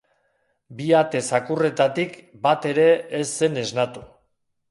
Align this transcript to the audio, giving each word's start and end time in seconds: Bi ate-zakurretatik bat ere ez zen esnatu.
Bi 0.77 0.87
ate-zakurretatik 0.99 2.17
bat 2.47 2.65
ere 2.71 2.87
ez 3.21 3.23
zen 3.41 3.63
esnatu. 3.67 4.05